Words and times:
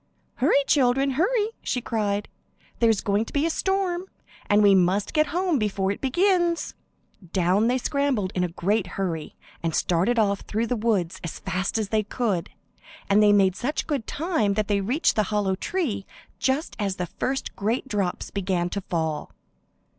"Hurry, 0.37 0.63
children, 0.65 1.11
hurry," 1.11 1.49
she 1.61 1.79
cried. 1.79 2.27
"There's 2.79 3.01
going 3.01 3.23
to 3.25 3.31
be 3.33 3.45
a 3.45 3.51
storm, 3.51 4.05
and 4.47 4.63
we 4.63 4.73
must 4.73 5.13
get 5.13 5.27
home 5.27 5.59
before 5.59 5.91
it 5.91 6.01
begins." 6.01 6.73
Down 7.33 7.67
they 7.67 7.77
scrambled 7.77 8.31
in 8.33 8.43
a 8.43 8.47
great 8.49 8.87
hurry, 8.97 9.35
and 9.61 9.75
started 9.75 10.17
off 10.17 10.39
through 10.39 10.65
the 10.65 10.75
woods 10.75 11.21
as 11.23 11.37
fast 11.37 11.77
as 11.77 11.89
they 11.89 12.01
could, 12.01 12.49
and 13.11 13.21
they 13.21 13.31
made 13.31 13.55
such 13.55 13.85
good 13.85 14.07
time 14.07 14.55
that 14.55 14.67
they 14.67 14.81
reached 14.81 15.15
the 15.15 15.21
hollow 15.29 15.53
tree 15.53 16.07
just 16.39 16.75
as 16.79 16.95
the 16.95 17.05
first 17.05 17.55
great 17.55 17.87
drops 17.87 18.31
began 18.31 18.71
to 18.71 18.81
fall. 18.81 19.31